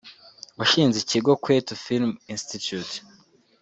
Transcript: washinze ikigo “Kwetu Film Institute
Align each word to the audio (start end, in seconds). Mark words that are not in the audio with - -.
washinze 0.59 0.97
ikigo 0.99 1.31
“Kwetu 1.43 1.73
Film 1.83 2.09
Institute 2.33 2.95